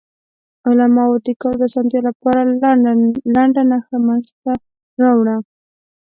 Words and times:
علماوو 0.67 1.23
د 1.25 1.27
کار 1.41 1.53
د 1.59 1.61
اسانتیا 1.69 2.01
لپاره 2.09 2.39
لنډه 3.35 3.63
نښه 3.71 3.97
منځ 4.07 4.25
ته 4.43 4.53
راوړه. 5.01 5.35